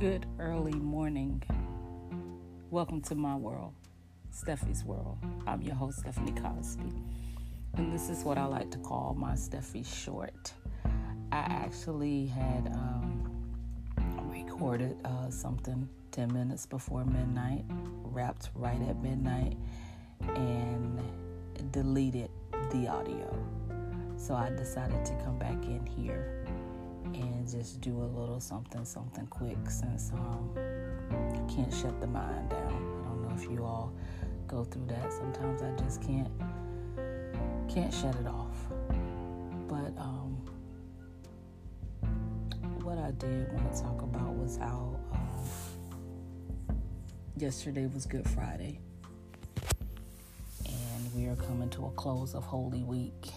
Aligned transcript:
Good 0.00 0.24
early 0.38 0.72
morning. 0.72 1.42
Welcome 2.70 3.02
to 3.02 3.14
my 3.14 3.36
world, 3.36 3.74
Steffie's 4.32 4.82
world. 4.82 5.18
I'm 5.46 5.60
your 5.60 5.74
host, 5.74 5.98
Stephanie 5.98 6.32
Cosby. 6.32 6.90
And 7.74 7.92
this 7.92 8.08
is 8.08 8.24
what 8.24 8.38
I 8.38 8.46
like 8.46 8.70
to 8.70 8.78
call 8.78 9.14
my 9.14 9.32
Steffie 9.32 9.84
short. 9.84 10.54
I 11.30 11.40
actually 11.40 12.24
had 12.28 12.68
um, 12.72 13.30
recorded 14.24 14.96
uh, 15.04 15.28
something 15.28 15.86
10 16.12 16.32
minutes 16.32 16.64
before 16.64 17.04
midnight, 17.04 17.66
wrapped 18.02 18.48
right 18.54 18.80
at 18.80 19.02
midnight, 19.02 19.58
and 20.28 20.98
deleted 21.72 22.30
the 22.72 22.88
audio. 22.88 23.38
So 24.16 24.32
I 24.32 24.48
decided 24.48 25.04
to 25.04 25.12
come 25.24 25.38
back 25.38 25.62
in 25.66 25.84
here 25.84 26.46
and 27.14 27.48
just 27.48 27.80
do 27.80 27.96
a 27.96 28.08
little 28.18 28.40
something, 28.40 28.84
something 28.84 29.26
quick 29.26 29.58
since 29.68 30.10
um, 30.12 30.50
I 30.56 31.52
can't 31.52 31.72
shut 31.72 32.00
the 32.00 32.06
mind 32.06 32.50
down. 32.50 33.04
I 33.04 33.08
don't 33.08 33.28
know 33.28 33.34
if 33.36 33.50
you 33.50 33.64
all 33.64 33.92
go 34.46 34.64
through 34.64 34.86
that. 34.86 35.12
Sometimes 35.12 35.62
I 35.62 35.70
just 35.82 36.02
can't 36.02 36.30
can't 37.68 37.92
shut 37.92 38.14
it 38.16 38.26
off. 38.26 38.56
But 39.68 39.96
um, 40.00 40.36
what 42.82 42.98
I 42.98 43.12
did 43.12 43.52
want 43.52 43.72
to 43.74 43.82
talk 43.82 44.02
about 44.02 44.34
was 44.34 44.56
how 44.56 44.96
um, 45.12 46.80
yesterday 47.36 47.86
was 47.86 48.06
Good 48.06 48.28
Friday, 48.28 48.80
and 50.66 51.14
we 51.14 51.26
are 51.26 51.36
coming 51.36 51.70
to 51.70 51.86
a 51.86 51.90
close 51.90 52.34
of 52.34 52.44
Holy 52.44 52.82
Week. 52.82 53.30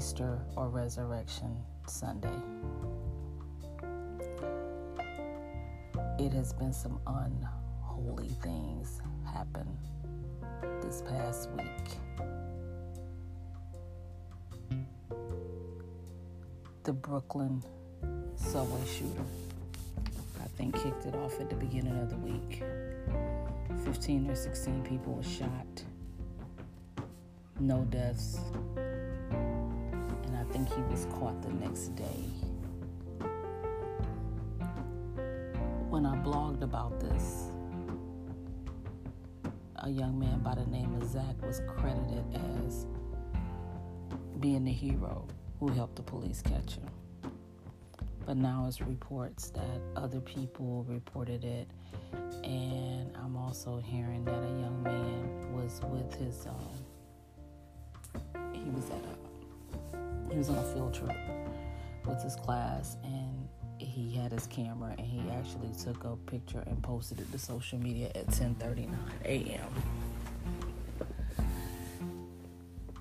Easter 0.00 0.40
or 0.56 0.70
Resurrection 0.70 1.54
Sunday. 1.86 2.32
It 6.18 6.32
has 6.32 6.54
been 6.54 6.72
some 6.72 6.98
unholy 7.06 8.30
things 8.42 9.02
happen 9.30 9.68
this 10.80 11.02
past 11.02 11.50
week. 11.50 11.66
The 16.84 16.94
Brooklyn 16.94 17.62
subway 18.36 18.80
shooter, 18.86 19.26
I 20.42 20.46
think, 20.56 20.82
kicked 20.82 21.04
it 21.04 21.14
off 21.14 21.38
at 21.40 21.50
the 21.50 21.56
beginning 21.56 21.98
of 21.98 22.08
the 22.08 22.16
week. 22.16 22.62
15 23.84 24.30
or 24.30 24.34
16 24.34 24.82
people 24.82 25.12
were 25.12 25.22
shot, 25.22 25.84
no 27.60 27.84
deaths, 27.90 28.38
think 30.52 30.68
he 30.72 30.82
was 30.82 31.06
caught 31.06 31.40
the 31.42 31.50
next 31.50 31.94
day. 31.94 32.24
When 35.88 36.04
I 36.06 36.16
blogged 36.16 36.62
about 36.62 36.98
this, 37.00 37.50
a 39.76 39.88
young 39.90 40.18
man 40.18 40.40
by 40.40 40.56
the 40.56 40.66
name 40.66 40.94
of 41.00 41.08
Zach 41.08 41.40
was 41.42 41.60
credited 41.66 42.24
as 42.66 42.86
being 44.40 44.64
the 44.64 44.72
hero 44.72 45.26
who 45.58 45.68
helped 45.68 45.96
the 45.96 46.02
police 46.02 46.42
catch 46.42 46.76
him. 46.76 46.90
But 48.26 48.36
now 48.36 48.66
it's 48.66 48.80
reports 48.80 49.50
that 49.50 49.80
other 49.96 50.20
people 50.20 50.84
reported 50.88 51.44
it, 51.44 51.68
and 52.44 53.16
I'm 53.16 53.36
also 53.36 53.78
hearing 53.78 54.24
that 54.24 54.42
a 54.42 54.60
young 54.60 54.82
man 54.82 55.52
was 55.54 55.80
with 55.84 56.14
his. 56.14 56.46
Um, 56.46 56.84
he 58.52 58.68
was 58.70 58.90
at 58.90 59.04
a. 59.04 59.30
He 60.30 60.38
was 60.38 60.48
on 60.48 60.58
a 60.58 60.62
field 60.74 60.94
trip 60.94 61.16
with 62.06 62.22
his 62.22 62.36
class, 62.36 62.96
and 63.02 63.48
he 63.78 64.12
had 64.14 64.32
his 64.32 64.46
camera, 64.46 64.94
and 64.96 65.06
he 65.06 65.28
actually 65.30 65.70
took 65.82 66.04
a 66.04 66.16
picture 66.30 66.62
and 66.66 66.82
posted 66.82 67.20
it 67.20 67.30
to 67.32 67.38
social 67.38 67.78
media 67.78 68.10
at 68.14 68.28
10:39 68.28 68.88
a.m. 69.24 69.68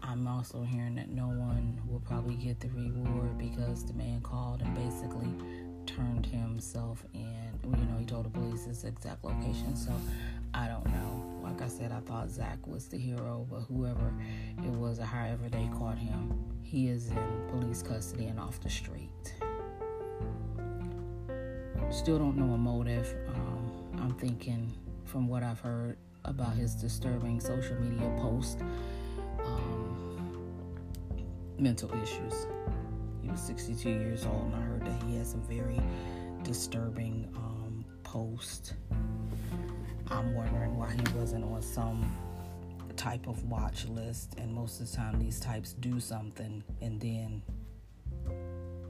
I'm 0.02 0.28
also 0.28 0.64
hearing 0.64 0.96
that 0.96 1.10
no 1.10 1.28
one 1.28 1.80
will 1.88 2.00
probably 2.00 2.36
get 2.36 2.60
the 2.60 2.70
reward 2.70 3.38
because 3.38 3.86
the 3.86 3.94
man 3.94 4.22
called 4.22 4.62
and 4.62 4.74
basically 4.74 5.30
turned 5.86 6.26
himself 6.26 7.06
in. 7.14 7.52
You 7.64 7.86
know, 7.86 7.98
he 8.00 8.06
told 8.06 8.26
the 8.26 8.30
police 8.30 8.66
his 8.66 8.84
exact 8.86 9.24
location. 9.24 9.76
So 9.76 9.92
said, 11.70 11.92
I 11.92 12.00
thought 12.02 12.30
Zach 12.30 12.66
was 12.68 12.88
the 12.88 12.98
hero, 12.98 13.48
but 13.50 13.62
whoever 13.62 14.14
it 14.58 14.72
was 14.72 15.00
or 15.00 15.06
however 15.06 15.50
they 15.50 15.70
caught 15.74 15.98
him, 15.98 16.34
he 16.62 16.88
is 16.88 17.10
in 17.10 17.48
police 17.50 17.82
custody 17.82 18.26
and 18.26 18.40
off 18.40 18.60
the 18.60 18.70
street. 18.70 19.34
Still 21.90 22.20
don't 22.20 22.38
know 22.38 22.54
a 22.54 22.58
motive. 22.58 23.16
Um, 23.30 23.72
I'm 24.00 24.14
thinking, 24.16 24.72
from 25.06 25.28
what 25.28 25.42
I've 25.44 25.60
heard 25.60 25.98
about 26.26 26.54
his 26.54 26.76
disturbing 26.76 27.40
social 27.40 27.76
media 27.80 28.10
post, 28.20 28.62
um, 29.44 29.90
mental 31.58 31.92
issues. 32.02 32.48
He 33.22 33.30
was 33.30 33.42
62 33.42 33.90
years 33.90 34.26
old, 34.26 34.46
and 34.46 34.56
I 34.56 34.62
heard 34.62 34.86
that 34.86 35.04
he 35.04 35.18
had 35.18 35.26
some 35.26 35.42
very 35.42 35.80
disturbing 36.44 37.28
um, 37.36 37.86
posts. 38.04 38.74
I'm 40.12 40.34
wondering 40.34 40.78
why 40.78 40.92
he 40.92 41.18
wasn't 41.18 41.46
on 41.46 41.62
some 41.62 42.16
type 42.98 43.28
of 43.28 43.44
watch 43.46 43.88
list, 43.88 44.36
and 44.38 44.54
most 44.54 44.82
of 44.82 44.90
the 44.90 44.98
time, 44.98 45.20
these 45.20 45.40
types 45.40 45.74
do 45.74 46.00
something 46.00 46.64
and 46.82 47.00
then 47.00 47.42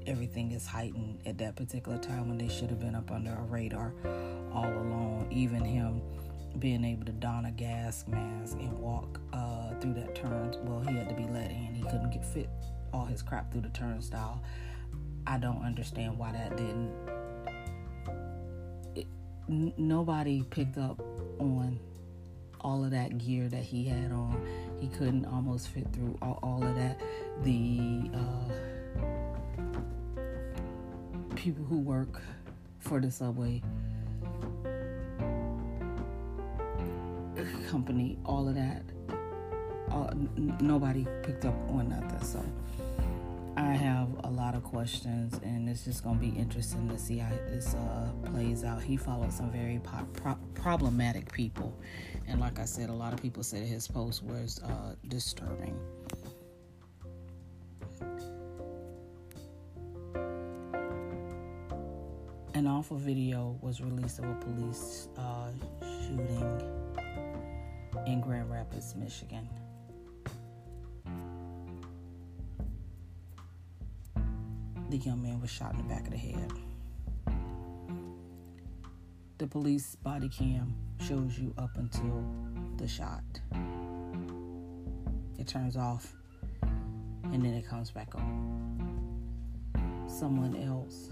everything 0.07 0.52
is 0.52 0.66
heightened 0.66 1.19
at 1.25 1.38
that 1.38 1.56
particular 1.56 1.97
time 1.97 2.30
when 2.30 2.38
they 2.38 2.47
should 2.47 2.69
have 2.69 2.80
been 2.80 2.96
up 2.96 3.12
under 3.12 3.31
a 3.31 3.44
radar 3.44 3.94
all 4.52 4.66
along. 4.66 5.28
Even 5.31 5.63
him 5.63 6.02
being 6.57 6.84
able 6.84 7.06
to 7.06 7.12
don 7.12 7.46
a 7.46 7.51
gas 7.51 8.06
mask 8.07 8.57
and 8.59 8.78
walk 8.80 9.19
uh, 9.34 9.75
through 9.80 9.94
that 9.94 10.16
turn. 10.16 10.56
Well, 10.63 10.80
he 10.81 10.96
had 10.96 11.09
to 11.09 11.16
be 11.16 11.25
let 11.25 11.51
in. 11.51 11.75
He 11.75 11.84
couldn't 11.84 12.09
get 12.09 12.25
fit 12.25 12.50
all 12.91 13.06
his 13.06 13.22
crap 13.22 13.51
through 13.51 13.62
the 13.62 13.69
turnstile. 13.69 14.41
I 15.28 15.38
don't 15.38 15.63
understand 15.63 16.18
why 16.18 16.31
that 16.31 16.57
didn't. 16.57 16.91
Nobody 19.50 20.44
picked 20.44 20.78
up 20.78 21.00
on 21.40 21.80
all 22.62 22.84
of 22.84 22.92
that 22.92 23.18
gear 23.18 23.48
that 23.48 23.64
he 23.64 23.84
had 23.84 24.12
on. 24.12 24.46
He 24.80 24.88
couldn't 24.90 25.26
almost 25.26 25.70
fit 25.70 25.88
through 25.92 26.16
all, 26.22 26.38
all 26.44 26.64
of 26.64 26.76
that. 26.76 27.00
The 27.42 28.12
uh, 28.14 28.54
people 31.36 31.66
who 31.66 31.80
work 31.80 32.22
for 32.80 33.00
the 33.00 33.10
subway 33.10 33.64
company, 37.70 38.20
all 38.26 38.48
of 38.48 38.54
that, 38.54 38.84
all, 39.90 40.10
n- 40.12 40.56
nobody 40.60 41.08
picked 41.24 41.46
up 41.46 41.56
on 41.70 41.90
nothing. 41.90 42.24
So 42.24 42.46
I 43.59 43.74
have 43.74 44.08
a 44.24 44.30
lot 44.30 44.56
of 44.56 44.64
questions, 44.64 45.38
and 45.44 45.68
it's 45.68 45.84
just 45.84 46.02
going 46.02 46.18
to 46.18 46.22
be 46.25 46.40
interesting 46.40 46.88
to 46.88 46.97
see 46.97 47.18
how 47.18 47.30
this 47.50 47.74
uh, 47.74 48.08
plays 48.31 48.64
out. 48.64 48.81
He 48.81 48.96
followed 48.96 49.34
some 49.34 49.52
very 49.52 49.80
po- 49.84 50.08
pro- 50.14 50.40
problematic 50.53 51.30
people, 51.34 51.78
and 52.25 52.40
like 52.40 52.58
I 52.58 52.64
said, 52.64 52.90
a 52.90 52.94
lot 52.94 53.12
of 53.12 53.22
people 53.22 53.44
said 53.44 53.68
his 53.68 53.86
post 53.86 54.24
was 54.24 54.62
uh, 54.64 54.96
disturbing. 55.09 55.78
An 62.53 62.66
awful 62.66 62.98
video 62.98 63.58
was 63.62 63.81
released 63.81 64.19
of 64.19 64.25
a 64.30 64.36
police 64.36 65.09
uh, 65.18 65.52
shooting 65.81 66.62
in 68.08 68.22
Grand 68.22 68.50
Rapids, 68.50 68.95
Michigan. 68.95 69.50
The 74.89 74.97
young 74.97 75.21
man 75.21 75.39
was 75.39 75.51
shot 75.51 75.74
in 75.74 75.77
the 75.77 75.83
back 75.83 76.06
of 76.06 76.12
the 76.12 76.18
head. 76.18 76.51
The 79.38 79.45
police 79.45 79.95
body 79.95 80.30
cam 80.30 80.75
shows 81.00 81.38
you 81.38 81.53
up 81.59 81.69
until 81.75 82.25
the 82.77 82.88
shot. 82.88 83.24
It 85.38 85.47
turns 85.47 85.77
off 85.77 86.15
and 86.62 87.45
then 87.45 87.53
it 87.53 87.68
comes 87.68 87.91
back 87.91 88.15
on. 88.15 89.30
Someone 90.07 90.56
else 90.56 91.12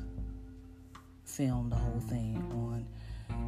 filmed 1.24 1.72
the 1.72 1.76
whole 1.76 2.00
thing 2.00 2.38
on 2.52 2.88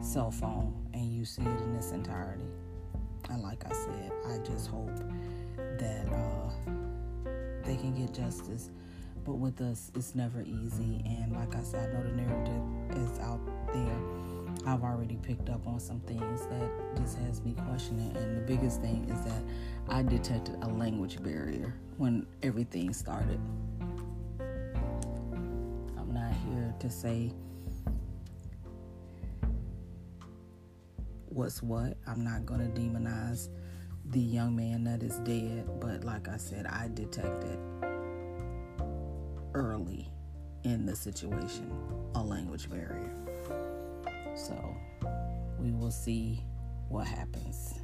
cell 0.03 0.29
phone 0.29 0.73
and 0.93 1.11
you 1.11 1.25
see 1.25 1.41
it 1.41 1.61
in 1.61 1.75
its 1.75 1.91
entirety. 1.91 2.45
And 3.31 3.41
like 3.41 3.65
I 3.65 3.73
said, 3.73 4.11
I 4.27 4.37
just 4.39 4.67
hope 4.67 4.95
that 5.57 6.07
uh, 6.07 6.49
they 7.63 7.75
can 7.75 7.95
get 7.95 8.13
justice. 8.13 8.69
But 9.25 9.35
with 9.35 9.61
us, 9.61 9.91
it's 9.95 10.15
never 10.15 10.41
easy. 10.41 11.03
And 11.05 11.33
like 11.33 11.55
I 11.55 11.61
said, 11.61 11.89
I 11.89 11.93
know 11.93 12.03
the 12.03 12.15
narrative 12.15 13.11
is 13.11 13.19
out 13.19 13.39
there. 13.73 13.99
I've 14.65 14.83
already 14.83 15.17
picked 15.17 15.49
up 15.49 15.65
on 15.67 15.79
some 15.79 15.99
things 16.01 16.45
that 16.47 16.69
just 16.97 17.17
has 17.19 17.41
me 17.43 17.55
questioning. 17.67 18.15
And 18.17 18.37
the 18.37 18.41
biggest 18.41 18.81
thing 18.81 19.07
is 19.09 19.21
that 19.25 19.43
I 19.87 20.03
detected 20.03 20.57
a 20.61 20.67
language 20.67 21.21
barrier 21.23 21.73
when 21.97 22.25
everything 22.43 22.93
started. 22.93 23.39
I'm 25.97 26.13
not 26.13 26.33
here 26.47 26.73
to 26.79 26.89
say 26.89 27.31
what's 31.27 31.61
what. 31.61 31.97
I'm 32.07 32.23
not 32.23 32.45
going 32.45 32.59
to 32.59 32.79
demonize 32.79 33.49
the 34.05 34.19
young 34.19 34.55
man 34.55 34.83
that 34.85 35.03
is 35.03 35.19
dead, 35.19 35.69
but 35.79 36.03
like 36.03 36.27
I 36.27 36.37
said, 36.37 36.65
I 36.65 36.89
detected 36.93 37.59
early 39.59 40.09
in 40.63 40.85
the 40.85 40.95
situation 40.95 41.69
a 42.15 42.23
language 42.23 42.69
barrier. 42.69 43.13
So 44.35 44.55
we 45.59 45.71
will 45.71 45.91
see 45.91 46.41
what 46.87 47.05
happens. 47.05 47.75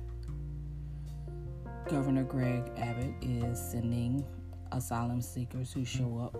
Governor 1.89 2.23
Greg 2.23 2.63
Abbott 2.77 3.13
is 3.21 3.59
sending 3.59 4.25
asylum 4.71 5.21
seekers 5.21 5.71
who 5.71 5.85
show 5.85 6.17
up, 6.17 6.35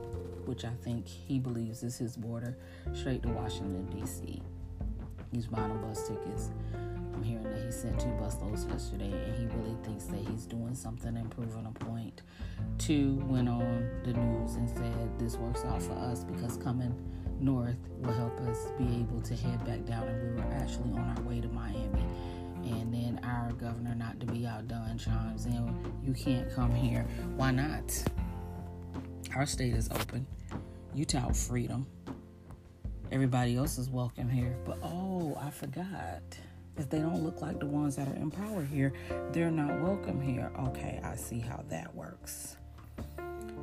which 0.47 0.65
I 0.65 0.73
think 0.83 1.07
he 1.07 1.37
believes 1.37 1.83
is 1.83 1.97
his 1.97 2.15
border, 2.15 2.57
straight 2.93 3.21
to 3.23 3.29
Washington, 3.29 3.85
D.C. 3.91 4.41
He's 5.35 5.47
buying 5.47 5.77
bus 5.81 6.07
tickets. 6.07 6.51
I'm 7.13 7.21
hearing 7.21 7.43
that 7.43 7.65
he 7.65 7.69
sent 7.69 7.99
two 7.99 8.07
busloads 8.07 8.69
yesterday, 8.69 9.11
and 9.11 9.35
he 9.35 9.53
really 9.57 9.75
thinks 9.83 10.05
that 10.05 10.19
he's 10.19 10.45
doing 10.45 10.73
something 10.73 11.17
and 11.17 11.29
proving 11.29 11.65
a 11.65 11.71
point. 11.83 12.21
Two 12.77 13.21
went 13.27 13.49
on 13.49 13.89
the 14.05 14.13
news 14.13 14.55
and 14.55 14.69
said 14.69 15.19
this 15.19 15.35
works 15.35 15.65
out 15.65 15.83
for 15.83 15.91
us 15.91 16.23
because 16.23 16.55
coming 16.55 16.95
north 17.41 17.75
will 17.99 18.13
help 18.13 18.39
us 18.41 18.67
be 18.77 18.85
able 18.85 19.21
to 19.23 19.35
head 19.35 19.65
back 19.65 19.85
down, 19.85 20.07
and 20.07 20.37
we 20.37 20.41
were 20.41 20.53
actually 20.53 20.91
on 20.93 21.13
our 21.17 21.23
way 21.23 21.41
to 21.41 21.49
Miami 21.49 22.05
and 22.63 22.93
then 22.93 23.19
our 23.23 23.51
governor, 23.53 23.93
not 23.93 24.19
to 24.21 24.25
be 24.25 24.47
outdone, 24.47 24.97
chimes 24.97 25.45
in, 25.45 25.93
you 26.03 26.13
can't 26.13 26.49
come 26.55 26.73
here. 26.73 27.05
Why 27.35 27.51
not? 27.51 28.03
Our 29.35 29.45
state 29.45 29.73
is 29.73 29.89
open. 29.91 30.25
You 30.93 31.03
tout 31.03 31.35
freedom. 31.35 31.85
Everybody 33.11 33.55
else 33.55 33.77
is 33.77 33.89
welcome 33.89 34.29
here. 34.29 34.57
But 34.65 34.79
oh, 34.83 35.37
I 35.39 35.49
forgot. 35.49 36.21
If 36.77 36.89
they 36.89 36.99
don't 36.99 37.23
look 37.23 37.41
like 37.41 37.59
the 37.59 37.65
ones 37.65 37.95
that 37.95 38.07
are 38.07 38.15
in 38.15 38.29
power 38.31 38.63
here, 38.63 38.93
they're 39.31 39.51
not 39.51 39.81
welcome 39.81 40.19
here. 40.19 40.51
Okay, 40.59 40.99
I 41.03 41.15
see 41.15 41.39
how 41.39 41.63
that 41.69 41.93
works. 41.95 42.57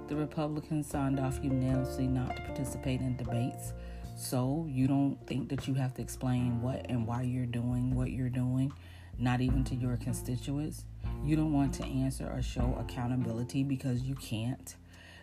The 0.09 0.17
Republicans 0.17 0.87
signed 0.87 1.21
off 1.21 1.39
unanimously 1.43 2.07
not 2.07 2.37
to 2.37 2.43
participate 2.43 3.01
in 3.01 3.17
debates. 3.17 3.73
So 4.17 4.67
you 4.71 4.87
don't 4.87 5.19
think 5.27 5.49
that 5.51 5.67
you 5.67 5.75
have 5.75 5.95
to 5.95 6.03
explain 6.03 6.63
what 6.63 6.87
and 6.89 7.07
why 7.07 7.23
you're 7.23 7.47
doing 7.47 7.95
what 7.95 8.11
you're 8.11 8.29
doing 8.29 8.73
not 9.19 9.41
even 9.41 9.65
to 9.65 9.75
your 9.75 9.97
constituents. 9.97 10.85
You 11.25 11.37
don't 11.37 11.53
want 11.53 11.75
to 11.75 11.85
answer 11.85 12.31
or 12.33 12.43
show 12.43 12.77
accountability 12.81 13.63
because 13.63 14.03
you 14.03 14.15
can't. 14.17 14.77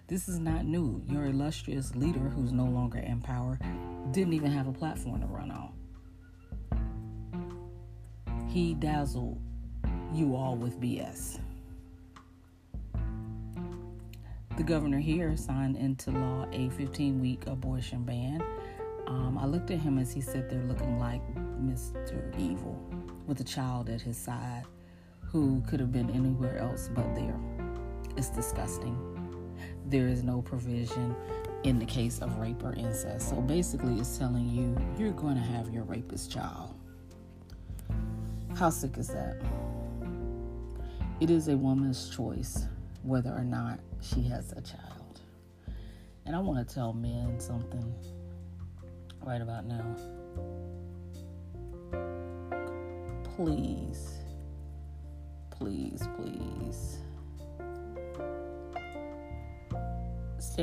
This 0.09 0.27
is 0.27 0.39
not 0.39 0.65
new. 0.65 1.03
Your 1.07 1.25
illustrious 1.25 1.95
leader, 1.95 2.19
who's 2.19 2.51
no 2.51 2.65
longer 2.65 2.97
in 2.97 3.21
power, 3.21 3.59
didn't 4.09 4.33
even 4.33 4.51
have 4.51 4.67
a 4.67 4.71
platform 4.71 5.21
to 5.21 5.27
run 5.27 5.51
on. 5.51 5.71
He 8.47 8.73
dazzled 8.73 9.39
you 10.11 10.35
all 10.35 10.55
with 10.55 10.81
BS. 10.81 11.39
The 14.57 14.63
governor 14.63 14.97
here 14.97 15.37
signed 15.37 15.77
into 15.77 16.09
law 16.09 16.47
a 16.51 16.69
15 16.71 17.21
week 17.21 17.45
abortion 17.45 18.03
ban. 18.03 18.43
Um, 19.05 19.37
I 19.37 19.45
looked 19.45 19.69
at 19.69 19.77
him 19.77 19.99
as 19.99 20.11
he 20.11 20.21
sat 20.21 20.49
there 20.49 20.63
looking 20.63 20.97
like 20.97 21.21
Mr. 21.61 22.35
Evil 22.39 22.83
with 23.27 23.41
a 23.41 23.43
child 23.43 23.89
at 23.89 24.01
his 24.01 24.17
side 24.17 24.63
who 25.21 25.61
could 25.67 25.79
have 25.79 25.91
been 25.91 26.09
anywhere 26.09 26.57
else 26.57 26.89
but 26.95 27.13
there. 27.13 27.39
It's 28.17 28.31
disgusting. 28.31 29.18
There 29.87 30.07
is 30.07 30.23
no 30.23 30.41
provision 30.41 31.15
in 31.63 31.79
the 31.79 31.85
case 31.85 32.19
of 32.19 32.37
rape 32.37 32.63
or 32.63 32.73
incest. 32.73 33.29
So 33.29 33.41
basically, 33.41 33.99
it's 33.99 34.17
telling 34.17 34.49
you 34.49 34.75
you're 34.97 35.13
going 35.13 35.35
to 35.35 35.41
have 35.41 35.69
your 35.73 35.83
rapist 35.83 36.31
child. 36.31 36.75
How 38.55 38.69
sick 38.69 38.97
is 38.97 39.07
that? 39.07 39.41
It 41.19 41.29
is 41.29 41.47
a 41.47 41.57
woman's 41.57 42.09
choice 42.09 42.65
whether 43.03 43.31
or 43.31 43.43
not 43.43 43.79
she 44.01 44.21
has 44.23 44.51
a 44.53 44.61
child. 44.61 45.21
And 46.25 46.35
I 46.35 46.39
want 46.39 46.67
to 46.67 46.73
tell 46.73 46.93
men 46.93 47.39
something 47.39 47.93
right 49.23 49.41
about 49.41 49.65
now. 49.65 49.95
please, 53.39 54.19
please, 55.49 56.05
please 56.17 56.97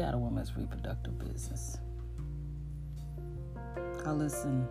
of 0.05 0.21
women's 0.21 0.57
reproductive 0.57 1.19
business. 1.19 1.79
I 4.05 4.11
listened 4.11 4.69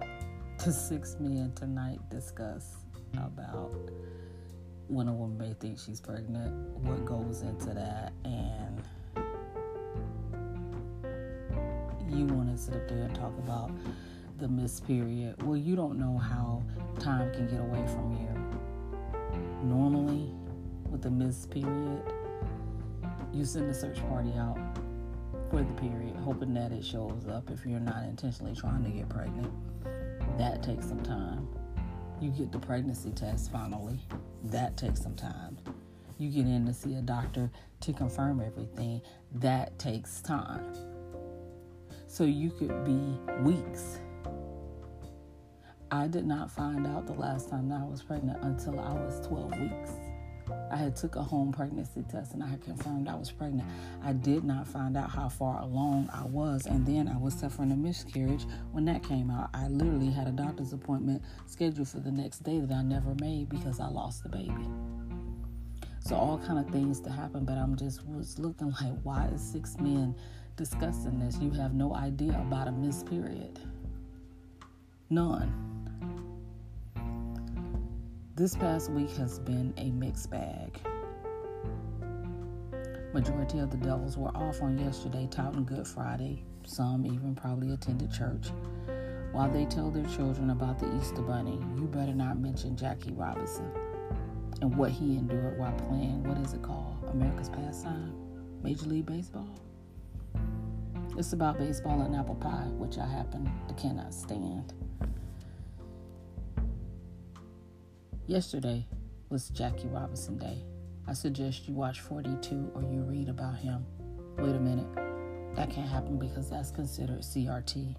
to 0.59 0.71
six 0.71 1.17
men 1.19 1.51
tonight 1.55 1.99
discuss 2.09 2.75
about 3.13 3.91
when 4.87 5.07
a 5.07 5.13
woman 5.13 5.37
may 5.37 5.53
think 5.59 5.79
she's 5.79 5.99
pregnant, 5.99 6.53
what 6.77 7.05
goes 7.05 7.41
into 7.41 7.73
that, 7.73 8.13
and 8.23 8.81
you 12.07 12.25
want 12.25 12.55
to 12.55 12.57
sit 12.57 12.75
up 12.75 12.87
there 12.87 13.03
and 13.03 13.15
talk 13.15 13.33
about 13.39 13.71
the 14.37 14.47
missed 14.47 14.85
period. 14.85 15.41
Well, 15.43 15.57
you 15.57 15.75
don't 15.75 15.97
know 15.97 16.17
how 16.17 16.63
time 16.99 17.33
can 17.33 17.47
get 17.47 17.59
away 17.59 17.85
from 17.87 18.11
you. 18.11 19.67
Normally, 19.67 20.31
with 20.89 21.01
the 21.01 21.09
missed 21.09 21.49
period, 21.49 22.03
you 23.33 23.43
send 23.43 23.69
a 23.69 23.73
search 23.73 23.99
party 24.07 24.31
out 24.37 24.57
for 25.49 25.61
the 25.61 25.73
period, 25.73 26.15
hoping 26.23 26.53
that 26.53 26.71
it 26.71 26.83
shows 26.83 27.27
up 27.27 27.49
if 27.49 27.65
you're 27.65 27.79
not 27.79 28.03
intentionally 28.03 28.55
trying 28.55 28.83
to 28.83 28.89
get 28.89 29.09
pregnant. 29.09 29.51
That 30.37 30.63
takes 30.63 30.87
some 30.87 31.01
time. 31.01 31.47
You 32.21 32.31
get 32.31 32.51
the 32.51 32.59
pregnancy 32.59 33.11
test 33.11 33.51
finally. 33.51 33.99
That 34.43 34.77
takes 34.77 35.01
some 35.01 35.15
time. 35.15 35.57
You 36.17 36.29
get 36.29 36.45
in 36.45 36.65
to 36.65 36.73
see 36.73 36.95
a 36.95 37.01
doctor 37.01 37.51
to 37.81 37.93
confirm 37.93 38.41
everything. 38.41 39.01
That 39.33 39.77
takes 39.77 40.21
time. 40.21 40.73
So 42.07 42.23
you 42.23 42.51
could 42.51 42.85
be 42.85 43.19
weeks 43.41 43.99
I 45.91 46.07
did 46.07 46.25
not 46.25 46.51
find 46.51 46.87
out 46.87 47.05
the 47.05 47.13
last 47.13 47.49
time 47.49 47.69
that 47.69 47.79
I 47.81 47.85
was 47.85 48.01
pregnant 48.01 48.43
until 48.43 48.79
I 48.79 48.91
was 48.93 49.25
12 49.27 49.51
weeks. 49.59 49.91
I 50.71 50.75
had 50.75 50.95
took 50.95 51.15
a 51.15 51.23
home 51.23 51.51
pregnancy 51.51 52.03
test 52.09 52.33
and 52.33 52.43
I 52.43 52.47
had 52.47 52.61
confirmed 52.63 53.07
I 53.07 53.15
was 53.15 53.31
pregnant. 53.31 53.67
I 54.03 54.13
did 54.13 54.43
not 54.43 54.67
find 54.67 54.97
out 54.97 55.09
how 55.09 55.29
far 55.29 55.61
along 55.61 56.09
I 56.13 56.25
was 56.25 56.65
and 56.65 56.85
then 56.85 57.07
I 57.07 57.17
was 57.17 57.33
suffering 57.33 57.71
a 57.71 57.75
miscarriage 57.75 58.45
when 58.71 58.85
that 58.85 59.03
came 59.03 59.29
out. 59.31 59.49
I 59.53 59.67
literally 59.67 60.11
had 60.11 60.27
a 60.27 60.31
doctor's 60.31 60.73
appointment 60.73 61.21
scheduled 61.45 61.87
for 61.87 61.99
the 61.99 62.11
next 62.11 62.43
day 62.43 62.59
that 62.59 62.73
I 62.73 62.81
never 62.81 63.15
made 63.21 63.49
because 63.49 63.79
I 63.79 63.87
lost 63.87 64.23
the 64.23 64.29
baby. 64.29 64.67
So 65.99 66.15
all 66.15 66.37
kind 66.37 66.59
of 66.59 66.71
things 66.71 66.99
to 67.01 67.11
happen, 67.11 67.45
but 67.45 67.57
I'm 67.57 67.75
just 67.75 68.05
was 68.05 68.37
looking 68.37 68.71
like 68.81 68.93
why 69.03 69.27
is 69.33 69.41
six 69.41 69.77
men 69.79 70.15
discussing 70.55 71.19
this? 71.19 71.37
You 71.39 71.51
have 71.51 71.73
no 71.73 71.95
idea 71.95 72.39
about 72.47 72.67
a 72.67 72.71
missed 72.71 73.07
period. 73.07 73.59
None. 75.09 75.74
This 78.37 78.53
past 78.53 78.91
week 78.91 79.11
has 79.11 79.39
been 79.39 79.73
a 79.77 79.91
mixed 79.91 80.29
bag. 80.29 80.77
Majority 83.13 83.59
of 83.59 83.71
the 83.71 83.77
devils 83.77 84.17
were 84.17 84.35
off 84.35 84.61
on 84.61 84.77
yesterday, 84.77 85.25
touting 85.31 85.63
Good 85.63 85.87
Friday. 85.87 86.43
Some 86.65 87.05
even 87.05 87.33
probably 87.33 87.71
attended 87.71 88.11
church. 88.11 88.47
While 89.31 89.49
they 89.49 89.63
tell 89.63 89.89
their 89.89 90.03
children 90.13 90.49
about 90.49 90.79
the 90.79 90.97
Easter 90.97 91.21
Bunny, 91.21 91.57
you 91.77 91.87
better 91.87 92.13
not 92.13 92.37
mention 92.37 92.75
Jackie 92.75 93.13
Robinson 93.13 93.71
and 94.61 94.75
what 94.75 94.91
he 94.91 95.15
endured 95.15 95.57
while 95.57 95.71
playing, 95.87 96.21
what 96.23 96.37
is 96.39 96.51
it 96.51 96.61
called? 96.61 97.09
America's 97.13 97.47
Pastime? 97.47 98.13
Major 98.61 98.87
League 98.87 99.05
Baseball? 99.05 99.47
It's 101.17 101.31
about 101.31 101.57
baseball 101.57 102.01
and 102.01 102.13
apple 102.13 102.35
pie, 102.35 102.67
which 102.73 102.97
I 102.97 103.07
happen 103.07 103.49
to 103.69 103.73
cannot 103.75 104.13
stand. 104.13 104.73
Yesterday 108.27 108.87
was 109.29 109.49
Jackie 109.49 109.87
Robinson 109.87 110.39
Day. 110.39 110.65
I 111.07 111.13
suggest 111.13 111.67
you 111.67 111.75
watch 111.75 111.99
42 111.99 112.71
or 112.73 112.81
you 112.81 113.03
read 113.03 113.29
about 113.29 113.55
him. 113.55 113.85
Wait 114.39 114.55
a 114.55 114.59
minute. 114.59 114.87
That 115.55 115.69
can't 115.69 115.87
happen 115.87 116.17
because 116.17 116.49
that's 116.49 116.71
considered 116.71 117.19
CRT. 117.19 117.95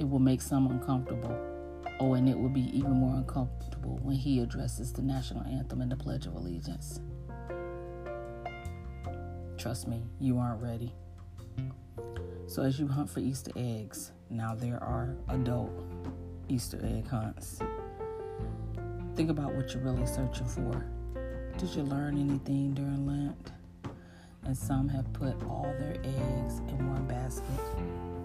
It 0.00 0.08
will 0.08 0.18
make 0.18 0.42
some 0.42 0.66
uncomfortable. 0.66 1.38
Oh, 2.00 2.14
and 2.14 2.28
it 2.28 2.36
will 2.36 2.48
be 2.48 2.76
even 2.76 2.94
more 2.94 3.14
uncomfortable 3.14 4.00
when 4.02 4.16
he 4.16 4.40
addresses 4.40 4.92
the 4.92 5.02
national 5.02 5.44
anthem 5.44 5.82
and 5.82 5.92
the 5.92 5.96
Pledge 5.96 6.26
of 6.26 6.34
Allegiance. 6.34 7.00
Trust 9.56 9.86
me, 9.86 10.02
you 10.18 10.36
aren't 10.38 10.60
ready. 10.60 10.92
So, 12.48 12.64
as 12.64 12.80
you 12.80 12.88
hunt 12.88 13.08
for 13.08 13.20
Easter 13.20 13.52
eggs, 13.54 14.10
now 14.30 14.56
there 14.56 14.82
are 14.82 15.14
adult 15.28 15.70
Easter 16.48 16.80
egg 16.82 17.06
hunts. 17.06 17.60
Think 19.20 19.32
about 19.32 19.52
what 19.52 19.74
you're 19.74 19.82
really 19.82 20.06
searching 20.06 20.46
for. 20.46 20.82
Did 21.58 21.68
you 21.74 21.82
learn 21.82 22.16
anything 22.18 22.72
during 22.72 23.06
Lent? 23.06 23.52
And 24.44 24.56
some 24.56 24.88
have 24.88 25.12
put 25.12 25.34
all 25.42 25.74
their 25.78 25.96
eggs 26.02 26.60
in 26.60 26.88
one 26.88 27.06
basket. 27.06 27.44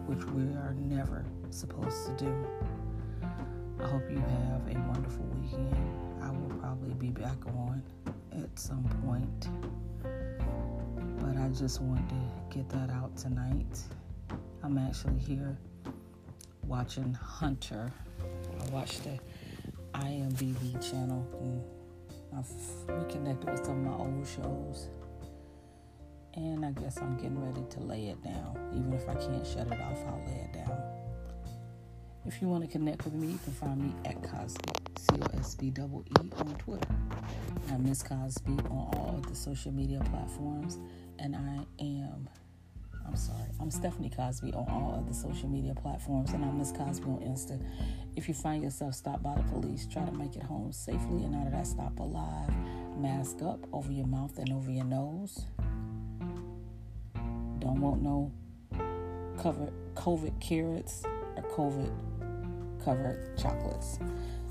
which 0.05 0.23
we 0.25 0.43
are 0.55 0.75
never 0.77 1.25
supposed 1.49 2.05
to 2.05 2.25
do. 2.25 2.47
I 3.79 3.87
hope 3.87 4.03
you 4.09 4.19
have 4.19 4.67
a 4.67 4.79
wonderful 4.87 5.25
weekend. 5.41 5.75
I 6.21 6.29
will 6.29 6.55
probably 6.59 6.93
be 6.93 7.09
back 7.09 7.45
on 7.47 7.81
at 8.31 8.57
some 8.57 8.83
point, 9.03 9.49
but 11.19 11.37
I 11.37 11.49
just 11.49 11.81
wanted 11.81 12.07
to 12.09 12.55
get 12.57 12.69
that 12.69 12.91
out 12.91 13.17
tonight. 13.17 13.79
I'm 14.63 14.77
actually 14.77 15.19
here 15.19 15.57
watching 16.67 17.13
Hunter. 17.13 17.91
I 18.61 18.69
watched 18.69 19.03
the 19.03 19.19
IMBB 19.99 20.89
channel 20.89 21.25
and 21.41 21.63
I've 22.37 22.49
reconnected 22.87 23.49
with 23.49 23.65
some 23.65 23.85
of 23.85 23.91
my 23.91 24.05
old 24.05 24.27
shows. 24.27 24.89
And 26.33 26.65
I 26.65 26.71
guess 26.71 26.97
I'm 26.97 27.15
getting 27.15 27.39
ready 27.39 27.63
to 27.69 27.79
lay 27.79 28.07
it 28.07 28.21
down. 28.23 28.57
Even 28.75 28.91
if 28.93 29.07
I 29.07 29.13
can't 29.13 29.45
shut 29.47 29.67
it 29.67 29.79
off, 29.79 29.97
I'll 30.07 30.21
lay 30.25 30.49
it 30.51 30.53
down. 30.53 30.77
If 32.25 32.41
you 32.41 32.49
want 32.49 32.63
to 32.65 32.69
connect 32.69 33.05
with 33.05 33.13
me, 33.13 33.27
you 33.27 33.39
can 33.43 33.53
find 33.53 33.81
me 33.81 33.93
at 34.03 34.21
Cosby, 34.21 34.73
C 34.97 35.15
O 35.21 35.39
S 35.39 35.55
B 35.55 35.69
double 35.69 36.03
E 36.09 36.29
on 36.39 36.55
Twitter. 36.55 36.87
I'm 37.71 37.83
Miss 37.83 38.03
Cosby 38.03 38.53
on 38.69 38.89
all 38.95 39.15
of 39.17 39.27
the 39.27 39.35
social 39.35 39.71
media 39.71 40.01
platforms, 40.11 40.79
and 41.19 41.35
I 41.35 41.65
am. 41.79 42.27
I'm 43.07 43.15
sorry. 43.15 43.45
I'm 43.59 43.71
Stephanie 43.71 44.09
Cosby 44.09 44.53
on 44.53 44.65
all 44.69 44.95
of 44.97 45.07
the 45.07 45.13
social 45.13 45.47
media 45.47 45.73
platforms, 45.75 46.31
and 46.31 46.43
I'm 46.43 46.57
Miss 46.57 46.71
Cosby 46.71 47.05
on 47.05 47.19
Insta. 47.19 47.61
If 48.15 48.27
you 48.27 48.33
find 48.33 48.63
yourself 48.63 48.95
stopped 48.95 49.23
by 49.23 49.35
the 49.35 49.43
police, 49.43 49.87
try 49.87 50.03
to 50.05 50.11
make 50.11 50.35
it 50.35 50.43
home 50.43 50.71
safely 50.71 51.23
and 51.23 51.35
out 51.35 51.47
of 51.47 51.53
that 51.53 51.67
stop 51.67 51.99
alive. 51.99 52.49
Mask 52.97 53.41
up 53.41 53.59
over 53.73 53.91
your 53.91 54.07
mouth 54.07 54.37
and 54.37 54.51
over 54.51 54.71
your 54.71 54.85
nose. 54.85 55.45
Don't 57.59 57.79
want 57.79 58.01
no 58.01 58.31
covered 59.37 59.73
COVID 59.95 60.39
carrots 60.39 61.03
or 61.35 61.43
COVID 61.43 61.91
covered 62.83 63.37
chocolates. 63.37 63.99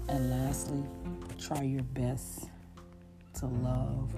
And 0.08 0.30
lastly, 0.30 0.84
try 1.38 1.62
your 1.62 1.82
best 1.82 2.50
to 3.34 3.46
love 3.46 4.14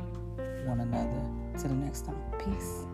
one 0.67 0.81
another. 0.81 1.23
Till 1.59 1.69
the 1.69 1.75
next 1.75 2.05
time, 2.05 2.21
peace. 2.39 2.85